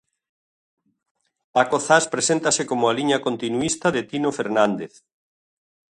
[1.55, 4.93] Paco Zas preséntase como a liña continuísta de Tino Fernández.